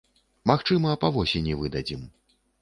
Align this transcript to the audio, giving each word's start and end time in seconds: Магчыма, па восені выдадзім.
Магчыма, 0.51 0.93
па 1.03 1.11
восені 1.19 1.53
выдадзім. 1.61 2.01